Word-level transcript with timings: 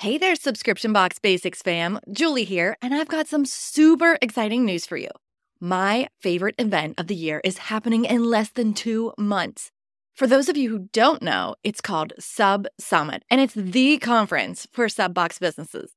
Hey 0.00 0.16
there, 0.16 0.34
Subscription 0.34 0.94
Box 0.94 1.18
Basics 1.18 1.60
fam. 1.60 2.00
Julie 2.10 2.44
here, 2.44 2.74
and 2.80 2.94
I've 2.94 3.06
got 3.06 3.28
some 3.28 3.44
super 3.44 4.16
exciting 4.22 4.64
news 4.64 4.86
for 4.86 4.96
you. 4.96 5.10
My 5.60 6.08
favorite 6.22 6.54
event 6.58 6.98
of 6.98 7.06
the 7.06 7.14
year 7.14 7.42
is 7.44 7.68
happening 7.68 8.06
in 8.06 8.24
less 8.24 8.48
than 8.48 8.72
two 8.72 9.12
months. 9.18 9.70
For 10.14 10.26
those 10.26 10.48
of 10.48 10.56
you 10.56 10.70
who 10.70 10.88
don't 10.94 11.20
know, 11.20 11.54
it's 11.62 11.82
called 11.82 12.14
Sub 12.18 12.66
Summit, 12.78 13.24
and 13.28 13.42
it's 13.42 13.52
the 13.52 13.98
conference 13.98 14.66
for 14.72 14.88
sub 14.88 15.12
box 15.12 15.38
businesses. 15.38 15.92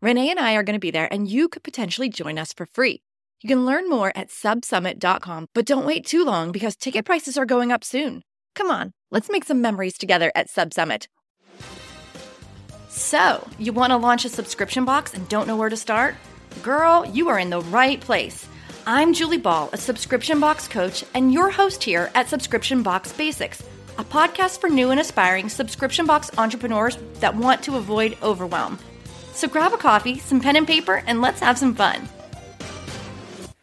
Renee 0.00 0.30
and 0.30 0.38
I 0.38 0.54
are 0.54 0.62
going 0.62 0.76
to 0.76 0.78
be 0.78 0.92
there, 0.92 1.12
and 1.12 1.28
you 1.28 1.48
could 1.48 1.64
potentially 1.64 2.08
join 2.08 2.38
us 2.38 2.52
for 2.52 2.64
free. 2.64 3.02
You 3.42 3.48
can 3.48 3.66
learn 3.66 3.88
more 3.88 4.12
at 4.14 4.28
subsummit.com, 4.28 5.48
but 5.52 5.66
don't 5.66 5.84
wait 5.84 6.06
too 6.06 6.24
long 6.24 6.52
because 6.52 6.76
ticket 6.76 7.04
prices 7.04 7.36
are 7.36 7.44
going 7.44 7.72
up 7.72 7.82
soon. 7.82 8.22
Come 8.54 8.70
on, 8.70 8.92
let's 9.10 9.28
make 9.28 9.44
some 9.44 9.60
memories 9.60 9.98
together 9.98 10.30
at 10.36 10.48
Sub 10.48 10.72
Summit. 10.72 11.08
So, 12.88 13.46
you 13.58 13.74
want 13.74 13.90
to 13.90 13.98
launch 13.98 14.24
a 14.24 14.30
subscription 14.30 14.86
box 14.86 15.12
and 15.12 15.28
don't 15.28 15.46
know 15.46 15.56
where 15.56 15.68
to 15.68 15.76
start? 15.76 16.14
Girl, 16.62 17.04
you 17.04 17.28
are 17.28 17.38
in 17.38 17.50
the 17.50 17.60
right 17.60 18.00
place. 18.00 18.48
I'm 18.86 19.12
Julie 19.12 19.36
Ball, 19.36 19.68
a 19.74 19.76
subscription 19.76 20.40
box 20.40 20.66
coach, 20.66 21.04
and 21.12 21.30
your 21.30 21.50
host 21.50 21.84
here 21.84 22.10
at 22.14 22.30
Subscription 22.30 22.82
Box 22.82 23.12
Basics, 23.12 23.62
a 23.98 24.04
podcast 24.04 24.62
for 24.62 24.70
new 24.70 24.90
and 24.90 24.98
aspiring 24.98 25.50
subscription 25.50 26.06
box 26.06 26.30
entrepreneurs 26.38 26.96
that 27.20 27.36
want 27.36 27.62
to 27.64 27.76
avoid 27.76 28.16
overwhelm. 28.22 28.78
So 29.34 29.48
grab 29.48 29.74
a 29.74 29.76
coffee, 29.76 30.18
some 30.18 30.40
pen 30.40 30.56
and 30.56 30.66
paper, 30.66 31.02
and 31.06 31.20
let's 31.20 31.40
have 31.40 31.58
some 31.58 31.74
fun. 31.74 32.08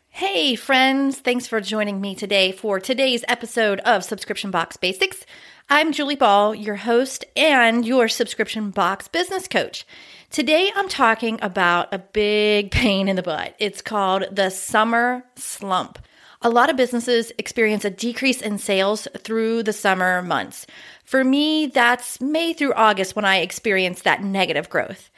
Hey, 0.09 0.55
friends, 0.55 1.17
thanks 1.19 1.47
for 1.47 1.59
joining 1.59 1.99
me 1.99 2.13
today 2.13 2.51
for 2.51 2.79
today's 2.79 3.25
episode 3.27 3.79
of 3.79 4.03
Subscription 4.03 4.51
Box 4.51 4.77
Basics. 4.77 5.25
I'm 5.67 5.93
Julie 5.93 6.15
Ball, 6.15 6.53
your 6.53 6.75
host 6.75 7.25
and 7.35 7.87
your 7.87 8.07
subscription 8.07 8.69
box 8.69 9.07
business 9.07 9.47
coach. 9.47 9.83
Today 10.29 10.71
I'm 10.75 10.87
talking 10.87 11.39
about 11.41 11.91
a 11.91 11.97
big 11.97 12.69
pain 12.69 13.07
in 13.07 13.15
the 13.15 13.23
butt. 13.23 13.55
It's 13.57 13.81
called 13.81 14.25
the 14.31 14.51
summer 14.51 15.25
slump. 15.35 15.97
A 16.43 16.51
lot 16.51 16.69
of 16.69 16.77
businesses 16.77 17.31
experience 17.39 17.83
a 17.83 17.89
decrease 17.89 18.43
in 18.43 18.59
sales 18.59 19.07
through 19.17 19.63
the 19.63 19.73
summer 19.73 20.21
months. 20.21 20.67
For 21.03 21.23
me, 21.23 21.65
that's 21.65 22.21
May 22.21 22.53
through 22.53 22.75
August 22.75 23.15
when 23.15 23.25
I 23.25 23.37
experience 23.37 24.03
that 24.03 24.23
negative 24.23 24.69
growth. 24.69 25.09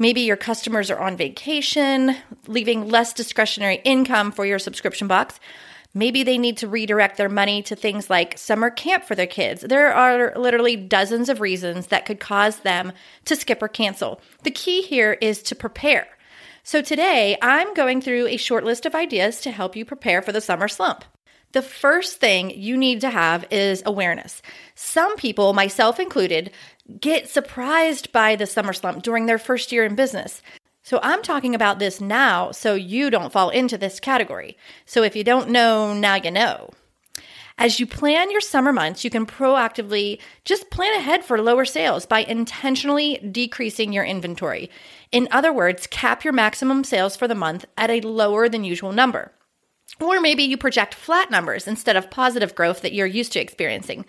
Maybe 0.00 0.22
your 0.22 0.36
customers 0.36 0.90
are 0.90 0.98
on 0.98 1.16
vacation, 1.16 2.16
leaving 2.48 2.88
less 2.88 3.12
discretionary 3.12 3.80
income 3.84 4.32
for 4.32 4.44
your 4.44 4.58
subscription 4.58 5.06
box. 5.06 5.38
Maybe 5.94 6.22
they 6.22 6.38
need 6.38 6.56
to 6.58 6.68
redirect 6.68 7.16
their 7.16 7.28
money 7.28 7.62
to 7.64 7.76
things 7.76 8.08
like 8.08 8.38
summer 8.38 8.70
camp 8.70 9.04
for 9.04 9.14
their 9.14 9.26
kids. 9.26 9.60
There 9.60 9.92
are 9.92 10.32
literally 10.36 10.76
dozens 10.76 11.28
of 11.28 11.40
reasons 11.40 11.88
that 11.88 12.06
could 12.06 12.18
cause 12.18 12.60
them 12.60 12.92
to 13.26 13.36
skip 13.36 13.62
or 13.62 13.68
cancel. 13.68 14.20
The 14.42 14.50
key 14.50 14.82
here 14.82 15.18
is 15.20 15.42
to 15.44 15.54
prepare. 15.54 16.06
So 16.64 16.80
today, 16.80 17.36
I'm 17.42 17.74
going 17.74 18.00
through 18.00 18.28
a 18.28 18.36
short 18.36 18.64
list 18.64 18.86
of 18.86 18.94
ideas 18.94 19.40
to 19.42 19.50
help 19.50 19.76
you 19.76 19.84
prepare 19.84 20.22
for 20.22 20.32
the 20.32 20.40
summer 20.40 20.68
slump. 20.68 21.04
The 21.52 21.60
first 21.60 22.18
thing 22.18 22.50
you 22.50 22.78
need 22.78 23.02
to 23.02 23.10
have 23.10 23.44
is 23.50 23.82
awareness. 23.84 24.40
Some 24.74 25.16
people, 25.16 25.52
myself 25.52 26.00
included, 26.00 26.50
get 26.98 27.28
surprised 27.28 28.10
by 28.12 28.36
the 28.36 28.46
summer 28.46 28.72
slump 28.72 29.02
during 29.02 29.26
their 29.26 29.38
first 29.38 29.72
year 29.72 29.84
in 29.84 29.94
business. 29.94 30.40
So 30.92 31.00
I'm 31.02 31.22
talking 31.22 31.54
about 31.54 31.78
this 31.78 32.02
now 32.02 32.50
so 32.50 32.74
you 32.74 33.08
don't 33.08 33.32
fall 33.32 33.48
into 33.48 33.78
this 33.78 33.98
category. 33.98 34.58
So 34.84 35.02
if 35.02 35.16
you 35.16 35.24
don't 35.24 35.48
know, 35.48 35.94
now 35.94 36.16
you 36.16 36.30
know. 36.30 36.68
As 37.56 37.80
you 37.80 37.86
plan 37.86 38.30
your 38.30 38.42
summer 38.42 38.74
months, 38.74 39.02
you 39.02 39.08
can 39.08 39.24
proactively 39.24 40.20
just 40.44 40.68
plan 40.68 40.94
ahead 40.94 41.24
for 41.24 41.40
lower 41.40 41.64
sales 41.64 42.04
by 42.04 42.24
intentionally 42.24 43.26
decreasing 43.32 43.94
your 43.94 44.04
inventory. 44.04 44.68
In 45.10 45.28
other 45.30 45.50
words, 45.50 45.86
cap 45.86 46.24
your 46.24 46.34
maximum 46.34 46.84
sales 46.84 47.16
for 47.16 47.26
the 47.26 47.34
month 47.34 47.64
at 47.78 47.88
a 47.88 48.02
lower 48.02 48.50
than 48.50 48.62
usual 48.62 48.92
number. 48.92 49.32
Or 49.98 50.20
maybe 50.20 50.42
you 50.42 50.58
project 50.58 50.92
flat 50.92 51.30
numbers 51.30 51.66
instead 51.66 51.96
of 51.96 52.10
positive 52.10 52.54
growth 52.54 52.82
that 52.82 52.92
you're 52.92 53.06
used 53.06 53.32
to 53.32 53.40
experiencing. 53.40 54.04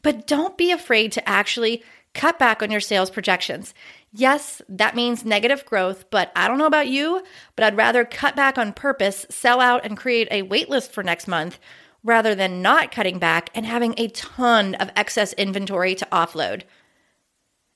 But 0.00 0.26
don't 0.26 0.56
be 0.56 0.72
afraid 0.72 1.12
to 1.12 1.28
actually 1.28 1.82
cut 2.14 2.38
back 2.38 2.62
on 2.62 2.70
your 2.70 2.80
sales 2.80 3.10
projections. 3.10 3.74
Yes, 4.12 4.60
that 4.68 4.94
means 4.94 5.24
negative 5.24 5.64
growth, 5.64 6.10
but 6.10 6.30
I 6.36 6.48
don't 6.48 6.58
know 6.58 6.66
about 6.66 6.88
you, 6.88 7.22
but 7.56 7.64
I'd 7.64 7.76
rather 7.76 8.04
cut 8.04 8.36
back 8.36 8.58
on 8.58 8.72
purpose, 8.72 9.26
sell 9.30 9.60
out, 9.60 9.84
and 9.84 9.96
create 9.96 10.28
a 10.30 10.42
wait 10.42 10.68
list 10.68 10.92
for 10.92 11.02
next 11.02 11.26
month 11.26 11.58
rather 12.04 12.34
than 12.34 12.62
not 12.62 12.90
cutting 12.90 13.18
back 13.18 13.50
and 13.54 13.64
having 13.64 13.94
a 13.96 14.08
ton 14.08 14.74
of 14.74 14.90
excess 14.96 15.32
inventory 15.34 15.94
to 15.94 16.08
offload. 16.12 16.62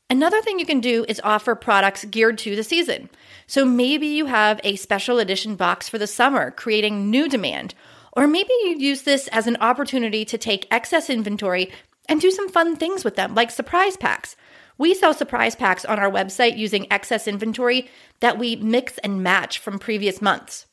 Another 0.09 0.41
thing 0.41 0.59
you 0.59 0.67
can 0.67 0.81
do 0.81 1.05
is 1.09 1.21
offer 1.25 1.55
products 1.55 2.05
geared 2.05 2.39
to 2.39 2.55
the 2.55 2.63
season. 2.63 3.11
So 3.47 3.65
maybe 3.65 4.07
you 4.07 4.27
have 4.27 4.61
a 4.63 4.77
special 4.77 5.19
edition 5.19 5.57
box 5.57 5.89
for 5.89 5.99
the 5.99 6.07
summer, 6.07 6.53
creating 6.53 7.11
new 7.11 7.29
demand. 7.29 7.75
Or 8.13 8.27
maybe 8.27 8.53
you 8.65 8.77
use 8.79 9.03
this 9.03 9.29
as 9.29 9.47
an 9.47 9.57
opportunity 9.61 10.25
to 10.27 10.39
take 10.39 10.69
excess 10.71 11.11
inventory 11.11 11.73
and 12.09 12.21
do 12.21 12.31
some 12.31 12.49
fun 12.49 12.77
things 12.77 13.05
with 13.05 13.17
them, 13.17 13.35
like 13.35 13.51
surprise 13.51 13.97
packs. 13.97 14.37
We 14.79 14.95
sell 14.95 15.15
surprise 15.15 15.55
packs 15.57 15.85
on 15.85 15.99
our 15.99 16.11
website 16.11 16.57
using 16.59 16.91
excess 16.93 17.27
inventory 17.27 17.89
that 18.21 18.39
we 18.39 18.57
mix 18.57 18.99
and 18.99 19.23
match 19.23 19.59
from 19.59 19.79
previous 19.79 20.21
months. 20.21 20.67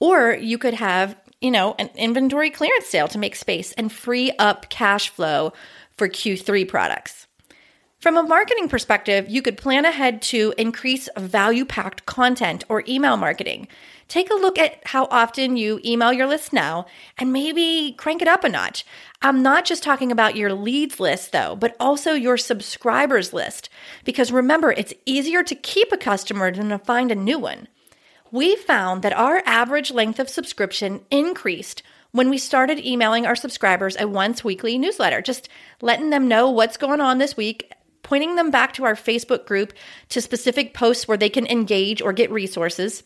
Or 0.00 0.32
you 0.32 0.58
could 0.58 0.74
have, 0.74 1.16
you 1.40 1.50
know, 1.50 1.74
an 1.78 1.90
inventory 1.94 2.50
clearance 2.50 2.86
sale 2.86 3.08
to 3.08 3.18
make 3.18 3.36
space 3.36 3.72
and 3.72 3.92
free 3.92 4.32
up 4.38 4.68
cash 4.70 5.08
flow 5.08 5.52
for 5.96 6.08
Q3 6.08 6.68
products. 6.68 7.23
From 8.04 8.18
a 8.18 8.22
marketing 8.22 8.68
perspective, 8.68 9.30
you 9.30 9.40
could 9.40 9.56
plan 9.56 9.86
ahead 9.86 10.20
to 10.24 10.52
increase 10.58 11.08
value 11.16 11.64
packed 11.64 12.04
content 12.04 12.62
or 12.68 12.84
email 12.86 13.16
marketing. 13.16 13.66
Take 14.08 14.30
a 14.30 14.34
look 14.34 14.58
at 14.58 14.86
how 14.88 15.08
often 15.10 15.56
you 15.56 15.80
email 15.82 16.12
your 16.12 16.26
list 16.26 16.52
now 16.52 16.84
and 17.16 17.32
maybe 17.32 17.94
crank 17.96 18.20
it 18.20 18.28
up 18.28 18.44
a 18.44 18.50
notch. 18.50 18.84
I'm 19.22 19.42
not 19.42 19.64
just 19.64 19.82
talking 19.82 20.12
about 20.12 20.36
your 20.36 20.52
leads 20.52 21.00
list 21.00 21.32
though, 21.32 21.56
but 21.56 21.74
also 21.80 22.12
your 22.12 22.36
subscribers 22.36 23.32
list. 23.32 23.70
Because 24.04 24.30
remember, 24.30 24.72
it's 24.72 24.92
easier 25.06 25.42
to 25.42 25.54
keep 25.54 25.90
a 25.90 25.96
customer 25.96 26.52
than 26.52 26.68
to 26.68 26.78
find 26.78 27.10
a 27.10 27.14
new 27.14 27.38
one. 27.38 27.68
We 28.30 28.54
found 28.54 29.00
that 29.00 29.14
our 29.14 29.42
average 29.46 29.90
length 29.90 30.20
of 30.20 30.28
subscription 30.28 31.06
increased 31.10 31.82
when 32.12 32.28
we 32.28 32.36
started 32.36 32.84
emailing 32.84 33.24
our 33.24 33.34
subscribers 33.34 33.96
a 33.98 34.06
once 34.06 34.44
weekly 34.44 34.76
newsletter, 34.76 35.22
just 35.22 35.48
letting 35.80 36.10
them 36.10 36.28
know 36.28 36.50
what's 36.50 36.76
going 36.76 37.00
on 37.00 37.16
this 37.16 37.34
week, 37.34 37.72
pointing 38.04 38.36
them 38.36 38.52
back 38.52 38.72
to 38.74 38.84
our 38.84 38.94
Facebook 38.94 39.46
group 39.46 39.72
to 40.10 40.20
specific 40.20 40.72
posts 40.72 41.08
where 41.08 41.18
they 41.18 41.28
can 41.28 41.46
engage 41.48 42.00
or 42.00 42.12
get 42.12 42.30
resources. 42.30 43.02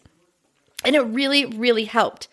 And 0.85 0.95
it 0.95 1.01
really, 1.01 1.47
really 1.47 1.85
helped. 1.85 2.29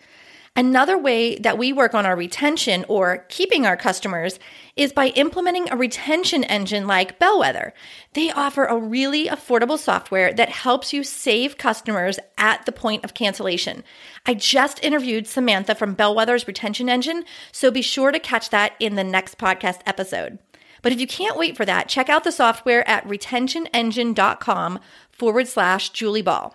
Another 0.58 0.96
way 0.96 1.36
that 1.36 1.58
we 1.58 1.70
work 1.74 1.92
on 1.92 2.06
our 2.06 2.16
retention 2.16 2.86
or 2.88 3.26
keeping 3.28 3.66
our 3.66 3.76
customers 3.76 4.38
is 4.74 4.90
by 4.90 5.08
implementing 5.08 5.70
a 5.70 5.76
retention 5.76 6.44
engine 6.44 6.86
like 6.86 7.18
Bellwether. 7.18 7.74
They 8.14 8.30
offer 8.30 8.64
a 8.64 8.78
really 8.78 9.26
affordable 9.26 9.78
software 9.78 10.32
that 10.32 10.48
helps 10.48 10.94
you 10.94 11.04
save 11.04 11.58
customers 11.58 12.18
at 12.38 12.64
the 12.64 12.72
point 12.72 13.04
of 13.04 13.12
cancellation. 13.12 13.84
I 14.24 14.32
just 14.32 14.82
interviewed 14.82 15.26
Samantha 15.26 15.74
from 15.74 15.92
Bellwether's 15.92 16.48
retention 16.48 16.88
engine, 16.88 17.24
so 17.52 17.70
be 17.70 17.82
sure 17.82 18.10
to 18.10 18.18
catch 18.18 18.48
that 18.48 18.72
in 18.80 18.94
the 18.94 19.04
next 19.04 19.36
podcast 19.36 19.80
episode. 19.84 20.38
But 20.86 20.92
if 20.92 21.00
you 21.00 21.08
can't 21.08 21.36
wait 21.36 21.56
for 21.56 21.64
that, 21.64 21.88
check 21.88 22.08
out 22.08 22.22
the 22.22 22.30
software 22.30 22.88
at 22.88 23.04
retentionengine.com 23.08 24.78
forward 25.10 25.48
slash 25.48 25.90
Julie 25.90 26.22
Ball. 26.22 26.54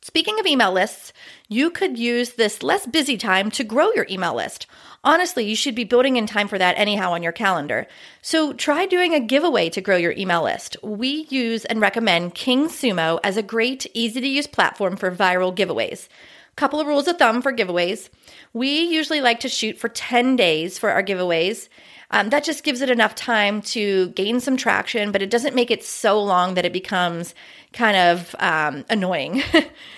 Speaking 0.00 0.40
of 0.40 0.46
email 0.46 0.72
lists, 0.72 1.12
you 1.46 1.68
could 1.68 1.98
use 1.98 2.30
this 2.30 2.62
less 2.62 2.86
busy 2.86 3.18
time 3.18 3.50
to 3.50 3.64
grow 3.64 3.92
your 3.92 4.06
email 4.08 4.34
list. 4.34 4.66
Honestly, 5.04 5.44
you 5.44 5.54
should 5.54 5.74
be 5.74 5.84
building 5.84 6.16
in 6.16 6.26
time 6.26 6.48
for 6.48 6.56
that 6.56 6.78
anyhow 6.78 7.12
on 7.12 7.22
your 7.22 7.32
calendar. 7.32 7.86
So 8.22 8.54
try 8.54 8.86
doing 8.86 9.12
a 9.12 9.20
giveaway 9.20 9.68
to 9.68 9.82
grow 9.82 9.98
your 9.98 10.12
email 10.12 10.44
list. 10.44 10.78
We 10.82 11.26
use 11.28 11.66
and 11.66 11.82
recommend 11.82 12.34
King 12.34 12.68
Sumo 12.68 13.20
as 13.22 13.36
a 13.36 13.42
great, 13.42 13.86
easy 13.92 14.22
to 14.22 14.26
use 14.26 14.46
platform 14.46 14.96
for 14.96 15.14
viral 15.14 15.54
giveaways. 15.54 16.08
Couple 16.56 16.80
of 16.80 16.86
rules 16.86 17.08
of 17.08 17.18
thumb 17.18 17.42
for 17.42 17.52
giveaways. 17.52 18.08
We 18.54 18.84
usually 18.84 19.20
like 19.20 19.40
to 19.40 19.48
shoot 19.50 19.78
for 19.78 19.88
10 19.88 20.36
days 20.36 20.78
for 20.78 20.90
our 20.90 21.02
giveaways. 21.02 21.68
Um, 22.12 22.28
that 22.28 22.44
just 22.44 22.62
gives 22.62 22.82
it 22.82 22.90
enough 22.90 23.14
time 23.14 23.62
to 23.62 24.10
gain 24.10 24.40
some 24.40 24.56
traction, 24.56 25.12
but 25.12 25.22
it 25.22 25.30
doesn't 25.30 25.54
make 25.54 25.70
it 25.70 25.82
so 25.82 26.22
long 26.22 26.54
that 26.54 26.66
it 26.66 26.72
becomes 26.72 27.34
kind 27.72 27.96
of 27.96 28.36
um, 28.38 28.84
annoying. 28.90 29.42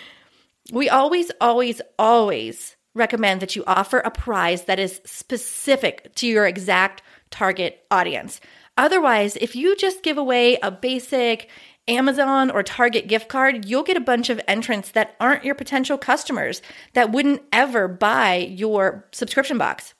we 0.72 0.88
always, 0.88 1.32
always, 1.40 1.80
always 1.98 2.76
recommend 2.94 3.40
that 3.40 3.56
you 3.56 3.64
offer 3.66 3.98
a 3.98 4.10
prize 4.10 4.64
that 4.64 4.78
is 4.78 5.00
specific 5.04 6.14
to 6.14 6.28
your 6.28 6.46
exact 6.46 7.02
target 7.30 7.84
audience. 7.90 8.40
Otherwise, 8.76 9.36
if 9.36 9.56
you 9.56 9.76
just 9.76 10.02
give 10.02 10.18
away 10.18 10.56
a 10.62 10.70
basic 10.70 11.48
Amazon 11.86 12.50
or 12.50 12.62
Target 12.62 13.08
gift 13.08 13.28
card, 13.28 13.66
you'll 13.66 13.82
get 13.82 13.96
a 13.96 14.00
bunch 14.00 14.30
of 14.30 14.40
entrants 14.48 14.92
that 14.92 15.16
aren't 15.20 15.44
your 15.44 15.54
potential 15.54 15.98
customers 15.98 16.62
that 16.94 17.12
wouldn't 17.12 17.42
ever 17.52 17.88
buy 17.88 18.36
your 18.36 19.06
subscription 19.12 19.58
box. 19.58 19.93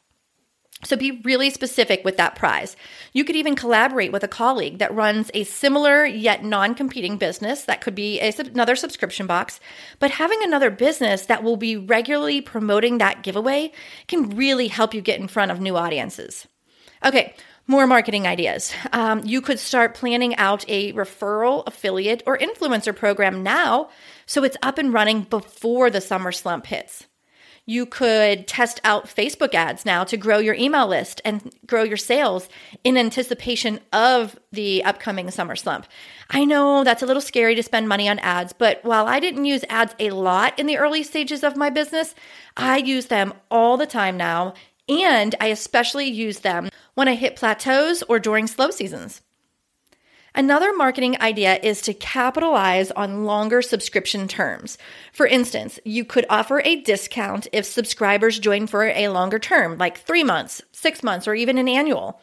So 0.83 0.97
be 0.97 1.21
really 1.25 1.51
specific 1.51 2.05
with 2.05 2.17
that 2.19 2.35
prize. 2.35 2.77
You 3.13 3.25
could 3.25 3.37
even 3.37 3.55
collaborate 3.55 4.13
with 4.13 4.23
a 4.23 4.29
colleague 4.29 4.79
that 4.79 4.95
runs 4.95 5.31
a 5.33 5.45
similar 5.45 6.05
yet 6.05 6.45
non 6.45 6.75
competing 6.75 7.17
business. 7.17 7.63
That 7.65 7.81
could 7.81 7.95
be 7.95 8.21
a, 8.21 8.35
another 8.39 8.77
subscription 8.77 9.27
box. 9.27 9.61
But 9.99 10.11
having 10.11 10.41
another 10.43 10.71
business 10.71 11.27
that 11.27 11.43
will 11.43 11.57
be 11.57 11.77
regularly 11.77 12.41
promoting 12.41 12.99
that 12.99 13.23
giveaway 13.23 13.73
can 14.09 14.31
really 14.31 14.69
help 14.69 14.93
you 14.93 15.01
get 15.01 15.21
in 15.21 15.29
front 15.29 15.51
of 15.51 15.61
new 15.61 15.77
audiences. 15.77 16.47
Okay, 17.05 17.35
more 17.67 17.87
marketing 17.87 18.27
ideas. 18.27 18.75
Um, 18.93 19.23
you 19.25 19.41
could 19.41 19.59
start 19.59 19.95
planning 19.95 20.37
out 20.37 20.65
a 20.69 20.93
referral, 20.93 21.63
affiliate, 21.67 22.23
or 22.27 22.37
influencer 22.37 22.95
program 22.95 23.43
now 23.43 23.89
so 24.27 24.45
it's 24.45 24.57
up 24.63 24.79
and 24.79 24.93
running 24.93 25.23
before 25.23 25.91
the 25.91 26.01
summer 26.01 26.33
slump 26.33 26.67
hits. 26.67 27.07
You 27.67 27.87
could 27.87 28.47
test 28.47 28.79
out 28.85 29.07
Facebook 29.07 29.55
ads 29.55 29.87
now 29.87 30.05
to 30.05 30.19
grow 30.19 30.37
your 30.37 30.55
email 30.55 30.87
list 30.87 31.23
and 31.25 31.51
grow 31.67 31.83
your 31.83 31.97
sales 31.97 32.49
in 32.83 32.99
anticipation 32.99 33.81
of 33.91 34.39
the 34.53 34.85
upcoming 34.85 35.31
summer 35.31 35.57
slump. 35.57 35.87
I 36.29 36.45
know 36.45 36.85
that's 36.85 37.03
a 37.03 37.07
little 37.07 37.23
scary 37.23 37.55
to 37.55 37.63
spend 37.63 37.89
money 37.89 38.07
on 38.07 38.19
ads, 38.19 38.53
but 38.53 38.85
while 38.85 39.07
I 39.07 39.19
didn't 39.19 39.47
use 39.47 39.65
ads 39.71 39.95
a 39.99 40.11
lot 40.11 40.59
in 40.59 40.67
the 40.67 40.77
early 40.77 41.03
stages 41.03 41.43
of 41.43 41.57
my 41.57 41.71
business, 41.71 42.15
I 42.55 42.77
use 42.77 43.07
them 43.07 43.33
all 43.51 43.79
the 43.79 43.87
time 43.87 44.19
now, 44.19 44.53
and 44.87 45.35
I 45.41 45.47
especially 45.47 46.07
use 46.07 46.41
them 46.41 46.69
when 46.93 47.09
I 47.09 47.15
hit 47.15 47.37
plateaus 47.37 48.03
or 48.03 48.19
during 48.19 48.47
slow 48.47 48.71
seasons. 48.71 49.23
Another 50.37 50.73
marketing 50.73 51.21
idea 51.21 51.61
is 51.63 51.81
to 51.83 51.95
capitalize 51.95 52.91
on 52.91 53.25
longer 53.25 53.63
subscription 53.63 54.27
terms. 54.27 54.77
For 55.13 55.27
instance, 55.29 55.79
you 55.85 56.05
could 56.05 56.27
offer 56.29 56.61
a 56.65 56.81
discount 56.81 57.47
if 57.53 57.65
subscribers 57.65 58.41
join 58.41 58.67
for 58.67 58.85
a 58.85 59.09
longer 59.09 59.39
term, 59.39 59.79
like 59.79 59.99
three 59.99 60.25
months, 60.25 60.61
six 60.73 61.05
months, 61.05 61.29
or 61.29 61.37
even 61.37 61.57
an 61.57 61.69
annual, 61.69 62.21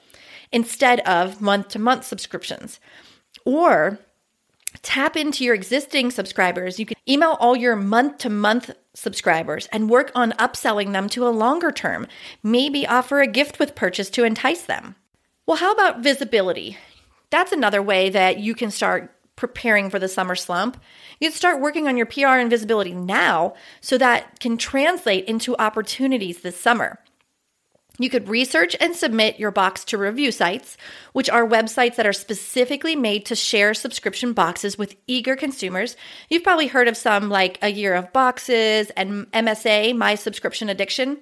instead 0.51 0.99
of 1.01 1.39
month 1.39 1.69
to 1.69 1.79
month 1.79 2.03
subscriptions. 2.03 2.81
Or 3.45 3.97
tap 4.81 5.15
into 5.15 5.45
your 5.45 5.55
existing 5.55 6.11
subscribers. 6.11 6.79
You 6.79 6.85
can 6.85 6.97
email 7.07 7.37
all 7.39 7.55
your 7.55 7.77
month 7.77 8.17
to 8.19 8.29
month 8.29 8.71
subscribers 8.93 9.67
and 9.71 9.89
work 9.89 10.11
on 10.15 10.33
upselling 10.33 10.91
them 10.91 11.07
to 11.09 11.25
a 11.25 11.29
longer 11.29 11.71
term. 11.71 12.07
Maybe 12.43 12.85
offer 12.85 13.21
a 13.21 13.27
gift 13.27 13.57
with 13.57 13.73
purchase 13.73 14.09
to 14.11 14.25
entice 14.25 14.63
them. 14.63 14.95
Well, 15.45 15.57
how 15.57 15.71
about 15.71 16.03
visibility? 16.03 16.77
That's 17.31 17.51
another 17.51 17.81
way 17.81 18.09
that 18.09 18.39
you 18.39 18.53
can 18.53 18.69
start 18.69 19.15
preparing 19.35 19.89
for 19.89 19.97
the 19.97 20.07
summer 20.07 20.35
slump. 20.35 20.79
You 21.19 21.29
can 21.29 21.35
start 21.35 21.61
working 21.61 21.87
on 21.87 21.97
your 21.97 22.05
PR 22.05 22.37
and 22.37 22.49
visibility 22.49 22.93
now 22.93 23.55
so 23.79 23.97
that 23.97 24.39
can 24.39 24.57
translate 24.57 25.25
into 25.25 25.57
opportunities 25.57 26.41
this 26.41 26.59
summer. 26.59 26.99
You 27.97 28.09
could 28.09 28.29
research 28.29 28.75
and 28.79 28.95
submit 28.95 29.39
your 29.39 29.51
box 29.51 29.83
to 29.85 29.97
review 29.97 30.31
sites, 30.31 30.77
which 31.13 31.29
are 31.29 31.45
websites 31.45 31.95
that 31.95 32.07
are 32.07 32.13
specifically 32.13 32.95
made 32.95 33.25
to 33.27 33.35
share 33.35 33.73
subscription 33.73 34.33
boxes 34.33 34.77
with 34.77 34.95
eager 35.07 35.35
consumers. 35.35 35.95
You've 36.29 36.43
probably 36.43 36.67
heard 36.67 36.87
of 36.87 36.97
some 36.97 37.29
like 37.29 37.59
A 37.61 37.69
Year 37.69 37.93
of 37.93 38.13
Boxes 38.13 38.89
and 38.91 39.31
MSA, 39.31 39.95
My 39.95 40.15
Subscription 40.15 40.69
Addiction. 40.69 41.19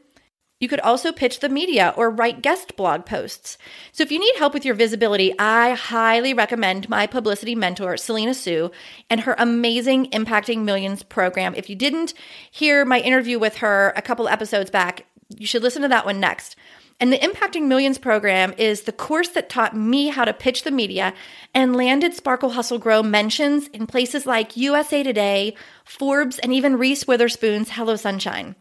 You 0.59 0.67
could 0.67 0.81
also 0.81 1.13
pitch 1.13 1.39
the 1.39 1.47
media 1.47 1.94
or 1.95 2.09
write 2.09 2.41
guest 2.41 2.75
blog 2.75 3.06
posts. 3.06 3.57
So, 3.94 4.03
if 4.03 4.11
you 4.11 4.19
need 4.19 4.35
help 4.35 4.53
with 4.53 4.65
your 4.65 4.75
visibility, 4.75 5.33
I 5.39 5.73
highly 5.73 6.33
recommend 6.33 6.89
my 6.89 7.07
publicity 7.07 7.56
mentor, 7.56 7.95
Selena 7.95 8.33
Soo, 8.33 8.69
and 9.09 9.21
her 9.21 9.35
amazing 9.38 10.07
Impacting 10.11 10.63
Millions 10.63 11.01
program. 11.01 11.56
If 11.56 11.69
you 11.69 11.77
didn't 11.77 12.13
hear 12.51 12.83
my 12.83 13.00
interview 13.00 13.39
with 13.39 13.57
her 13.57 13.94
a 13.95 14.01
couple 14.01 14.27
episodes 14.27 14.69
back, 14.69 15.06
you 15.29 15.47
should 15.47 15.63
listen 15.63 15.81
to 15.83 15.88
that 15.88 16.06
one 16.06 16.19
next. 16.19 16.57
And 17.00 17.13
the 17.13 17.19
Impacting 17.19 17.67
Millions 17.67 17.97
program 17.97 18.53
is 18.57 18.81
the 18.81 18.91
course 18.91 19.29
that 19.29 19.47
taught 19.47 19.73
me 19.73 20.09
how 20.09 20.25
to 20.25 20.33
pitch 20.33 20.63
the 20.63 20.71
media 20.71 21.13
and 21.53 21.73
landed 21.73 22.13
Sparkle 22.13 22.50
Hustle 22.50 22.79
Grow 22.79 23.01
mentions 23.01 23.69
in 23.69 23.88
places 23.88 24.25
like 24.25 24.57
USA 24.57 25.03
Today, 25.03 25.56
Forbes, 25.85 26.38
and 26.39 26.51
even 26.51 26.77
Reese 26.77 27.07
Witherspoon's 27.07 27.69
Hello 27.69 27.95
Sunshine. 27.95 28.56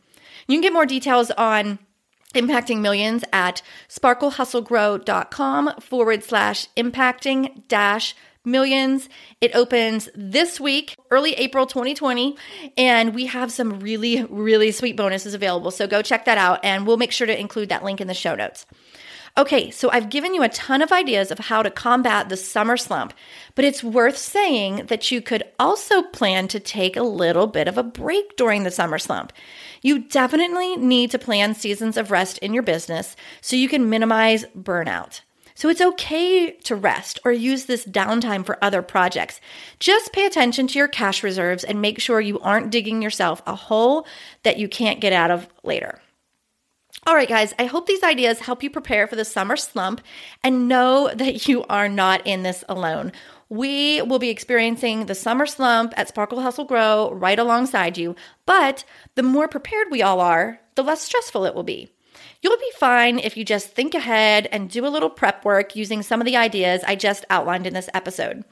You 0.46 0.54
can 0.54 0.62
get 0.62 0.72
more 0.72 0.86
details 0.86 1.32
on 1.32 1.80
impacting 2.38 2.80
millions 2.80 3.24
at 3.32 3.62
sparklehustlegrow.com 3.88 5.80
forward 5.80 6.24
slash 6.24 6.68
impacting 6.76 7.66
dash 7.68 8.14
millions. 8.44 9.08
It 9.40 9.54
opens 9.54 10.08
this 10.14 10.58
week, 10.58 10.96
early 11.10 11.34
April 11.34 11.66
2020, 11.66 12.36
and 12.76 13.14
we 13.14 13.26
have 13.26 13.52
some 13.52 13.80
really, 13.80 14.24
really 14.24 14.72
sweet 14.72 14.96
bonuses 14.96 15.34
available. 15.34 15.70
So 15.70 15.86
go 15.86 16.02
check 16.02 16.24
that 16.24 16.38
out, 16.38 16.64
and 16.64 16.86
we'll 16.86 16.96
make 16.96 17.12
sure 17.12 17.26
to 17.26 17.38
include 17.38 17.68
that 17.68 17.84
link 17.84 18.00
in 18.00 18.08
the 18.08 18.14
show 18.14 18.34
notes. 18.34 18.66
Okay, 19.38 19.70
so 19.70 19.88
I've 19.92 20.10
given 20.10 20.34
you 20.34 20.42
a 20.42 20.48
ton 20.48 20.82
of 20.82 20.90
ideas 20.90 21.30
of 21.30 21.38
how 21.38 21.62
to 21.62 21.70
combat 21.70 22.28
the 22.28 22.36
summer 22.36 22.76
slump, 22.76 23.14
but 23.54 23.64
it's 23.64 23.84
worth 23.84 24.18
saying 24.18 24.86
that 24.86 25.12
you 25.12 25.22
could 25.22 25.44
also 25.60 26.02
plan 26.02 26.48
to 26.48 26.58
take 26.58 26.96
a 26.96 27.04
little 27.04 27.46
bit 27.46 27.68
of 27.68 27.78
a 27.78 27.84
break 27.84 28.36
during 28.36 28.64
the 28.64 28.72
summer 28.72 28.98
slump. 28.98 29.32
You 29.80 30.00
definitely 30.00 30.74
need 30.74 31.12
to 31.12 31.20
plan 31.20 31.54
seasons 31.54 31.96
of 31.96 32.10
rest 32.10 32.38
in 32.38 32.52
your 32.52 32.64
business 32.64 33.14
so 33.40 33.54
you 33.54 33.68
can 33.68 33.88
minimize 33.88 34.44
burnout. 34.58 35.20
So 35.54 35.68
it's 35.68 35.80
okay 35.80 36.50
to 36.50 36.74
rest 36.74 37.20
or 37.24 37.30
use 37.30 37.66
this 37.66 37.86
downtime 37.86 38.44
for 38.44 38.58
other 38.60 38.82
projects. 38.82 39.40
Just 39.78 40.12
pay 40.12 40.26
attention 40.26 40.66
to 40.66 40.78
your 40.80 40.88
cash 40.88 41.22
reserves 41.22 41.62
and 41.62 41.80
make 41.80 42.00
sure 42.00 42.20
you 42.20 42.40
aren't 42.40 42.70
digging 42.70 43.02
yourself 43.02 43.40
a 43.46 43.54
hole 43.54 44.04
that 44.42 44.58
you 44.58 44.68
can't 44.68 45.00
get 45.00 45.12
out 45.12 45.30
of 45.30 45.48
later. 45.62 46.00
All 47.08 47.14
right, 47.14 47.26
guys, 47.26 47.54
I 47.58 47.64
hope 47.64 47.86
these 47.86 48.02
ideas 48.02 48.40
help 48.40 48.62
you 48.62 48.68
prepare 48.68 49.06
for 49.06 49.16
the 49.16 49.24
summer 49.24 49.56
slump 49.56 50.02
and 50.44 50.68
know 50.68 51.10
that 51.14 51.48
you 51.48 51.64
are 51.64 51.88
not 51.88 52.26
in 52.26 52.42
this 52.42 52.64
alone. 52.68 53.12
We 53.48 54.02
will 54.02 54.18
be 54.18 54.28
experiencing 54.28 55.06
the 55.06 55.14
summer 55.14 55.46
slump 55.46 55.94
at 55.96 56.08
Sparkle 56.08 56.42
Hustle 56.42 56.66
Grow 56.66 57.10
right 57.14 57.38
alongside 57.38 57.96
you, 57.96 58.14
but 58.44 58.84
the 59.14 59.22
more 59.22 59.48
prepared 59.48 59.86
we 59.90 60.02
all 60.02 60.20
are, 60.20 60.60
the 60.74 60.82
less 60.82 61.00
stressful 61.00 61.46
it 61.46 61.54
will 61.54 61.62
be. 61.62 61.90
You'll 62.42 62.58
be 62.58 62.72
fine 62.76 63.18
if 63.18 63.38
you 63.38 63.44
just 63.44 63.70
think 63.70 63.94
ahead 63.94 64.46
and 64.52 64.68
do 64.68 64.86
a 64.86 64.92
little 64.92 65.08
prep 65.08 65.46
work 65.46 65.74
using 65.74 66.02
some 66.02 66.20
of 66.20 66.26
the 66.26 66.36
ideas 66.36 66.84
I 66.86 66.94
just 66.94 67.24
outlined 67.30 67.66
in 67.66 67.72
this 67.72 67.88
episode. 67.94 68.44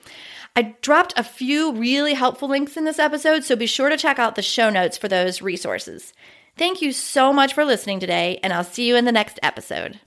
I 0.56 0.76
dropped 0.80 1.12
a 1.18 1.22
few 1.22 1.72
really 1.72 2.14
helpful 2.14 2.48
links 2.48 2.78
in 2.78 2.86
this 2.86 2.98
episode, 2.98 3.44
so 3.44 3.54
be 3.54 3.66
sure 3.66 3.90
to 3.90 3.98
check 3.98 4.18
out 4.18 4.34
the 4.34 4.40
show 4.40 4.70
notes 4.70 4.96
for 4.96 5.08
those 5.08 5.42
resources. 5.42 6.14
Thank 6.56 6.80
you 6.80 6.92
so 6.92 7.34
much 7.34 7.52
for 7.52 7.66
listening 7.66 8.00
today, 8.00 8.40
and 8.42 8.52
I'll 8.52 8.64
see 8.64 8.88
you 8.88 8.96
in 8.96 9.04
the 9.04 9.12
next 9.12 9.38
episode. 9.42 10.00